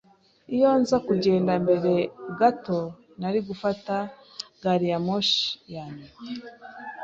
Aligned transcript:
Iyo 0.55 0.69
nza 0.81 0.97
kugenda 1.07 1.51
mbere 1.63 1.91
gato, 2.39 2.79
nari 3.19 3.39
gufata 3.47 3.95
gari 4.61 4.87
ya 4.91 4.99
moshi 5.05 5.43
ya 5.73 5.83
nyuma. 5.95 6.17